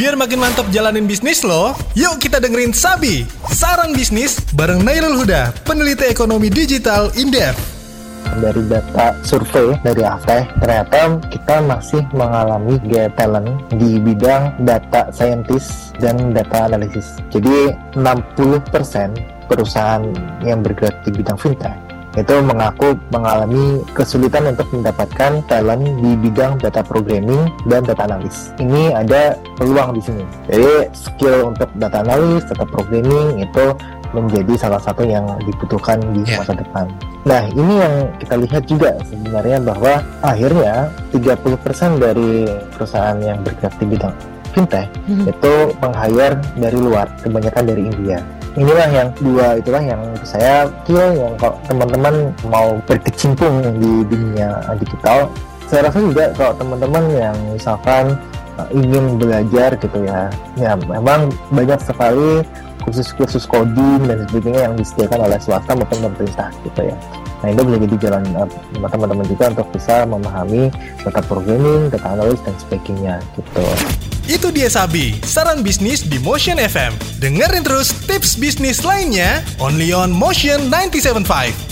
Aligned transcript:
Biar 0.00 0.16
makin 0.16 0.40
mantap 0.40 0.64
jalanin 0.72 1.04
bisnis 1.04 1.44
lo, 1.44 1.76
yuk 1.92 2.16
kita 2.24 2.40
dengerin 2.40 2.72
Sabi, 2.72 3.28
saran 3.52 3.92
bisnis 3.92 4.40
bareng 4.56 4.80
Nailul 4.80 5.12
Huda, 5.12 5.52
peneliti 5.68 6.08
ekonomi 6.08 6.48
digital 6.48 7.12
Indef. 7.20 7.52
dari 8.40 8.64
data 8.64 9.12
survei 9.20 9.76
dari 9.84 10.00
AFTE 10.00 10.56
ternyata 10.64 11.20
kita 11.28 11.60
masih 11.68 12.00
mengalami 12.16 12.80
gap 12.88 13.12
talent 13.20 13.60
di 13.76 14.00
bidang 14.00 14.56
data 14.64 15.12
scientist 15.12 15.92
dan 16.00 16.32
data 16.32 16.64
analisis. 16.64 17.20
Jadi 17.28 17.76
60% 17.92 19.52
perusahaan 19.52 20.00
yang 20.40 20.64
bergerak 20.64 20.96
di 21.04 21.12
bidang 21.12 21.36
fintech 21.36 21.89
itu 22.18 22.34
mengaku 22.42 22.98
mengalami 23.14 23.86
kesulitan 23.94 24.50
untuk 24.50 24.66
mendapatkan 24.74 25.42
talent 25.46 25.84
di 26.02 26.10
bidang 26.18 26.58
data 26.58 26.82
programming 26.82 27.46
dan 27.70 27.86
data 27.86 28.10
analis. 28.10 28.50
Ini 28.58 28.98
ada 28.98 29.38
peluang 29.54 29.94
di 29.94 30.02
sini. 30.02 30.24
Jadi 30.50 30.90
skill 30.90 31.54
untuk 31.54 31.70
data 31.78 32.02
analis, 32.02 32.42
data 32.50 32.66
programming 32.66 33.38
itu 33.38 33.74
menjadi 34.10 34.54
salah 34.58 34.82
satu 34.82 35.06
yang 35.06 35.22
dibutuhkan 35.46 36.02
di 36.10 36.26
Yeah. 36.26 36.42
masa 36.42 36.58
depan. 36.58 36.86
Nah, 37.22 37.46
ini 37.54 37.74
yang 37.78 37.94
kita 38.18 38.34
lihat 38.42 38.62
juga 38.66 38.90
sebenarnya 39.06 39.62
bahwa 39.62 40.02
akhirnya 40.24 40.90
30% 41.14 42.02
dari 42.02 42.48
perusahaan 42.74 43.18
yang 43.22 43.38
bergerak 43.46 43.74
di 43.78 43.86
bidang 43.86 44.14
fintech 44.50 44.90
itu 45.06 45.54
meng-hire 45.78 46.34
dari 46.58 46.78
luar, 46.78 47.06
kebanyakan 47.22 47.64
dari 47.70 47.82
India. 47.86 48.18
Inilah 48.58 48.88
yang 48.90 49.08
dua 49.22 49.62
itulah 49.62 49.78
yang 49.78 50.02
saya 50.26 50.66
skill 50.82 51.14
yang 51.14 51.34
kalau 51.38 51.54
teman-teman 51.70 52.34
mau 52.50 52.82
berkecimpung 52.82 53.62
di 53.78 54.02
dunia 54.10 54.58
digital, 54.74 55.30
saya 55.70 55.86
rasa 55.86 56.02
juga 56.02 56.34
kalau 56.34 56.52
teman-teman 56.58 57.04
yang 57.14 57.36
misalkan 57.54 58.18
uh, 58.58 58.66
ingin 58.74 59.22
belajar 59.22 59.78
gitu 59.78 59.98
ya, 60.02 60.26
ya 60.58 60.74
memang 60.74 61.30
banyak 61.54 61.78
sekali 61.78 62.42
kursus-kursus 62.82 63.44
coding 63.46 64.04
dan 64.08 64.26
sebagainya 64.28 64.70
yang 64.70 64.74
disediakan 64.74 65.28
oleh 65.28 65.38
swasta 65.38 65.72
maupun 65.76 65.98
pemerintah 66.10 66.48
gitu 66.64 66.90
ya. 66.90 66.96
Nah 67.40 67.48
itu 67.52 67.60
bisa 67.64 67.78
jadi 67.80 67.96
jalan 67.96 68.22
uh, 68.36 68.88
teman-teman 68.90 69.26
juga 69.28 69.44
untuk 69.52 69.68
bisa 69.72 70.04
memahami 70.04 70.68
data 71.00 71.20
programming, 71.24 71.88
data 71.88 72.08
analis 72.12 72.40
dan 72.44 72.54
sebagainya 72.60 73.14
gitu. 73.38 73.64
Itu 74.30 74.54
dia 74.54 74.70
Sabi, 74.70 75.18
saran 75.26 75.64
bisnis 75.64 76.06
di 76.06 76.20
Motion 76.22 76.60
FM. 76.60 76.94
Dengerin 77.18 77.66
terus 77.66 77.90
tips 78.06 78.38
bisnis 78.38 78.84
lainnya 78.86 79.42
only 79.58 79.90
on 79.90 80.12
Motion 80.14 80.70
975. 80.70 81.69